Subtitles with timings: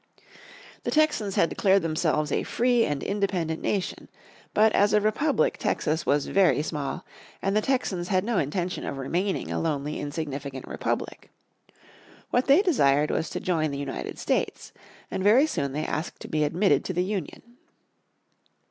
[0.81, 4.07] The Texans had declared themselves a free and independent nation.
[4.51, 7.05] But as a republic Texas was very small,
[7.39, 11.29] and the Texans had no intention of remaining a lonely insignificant republic.
[12.31, 14.71] What they desired was to join the United States.
[15.11, 17.43] And very soon they asked to be admitted to the Union.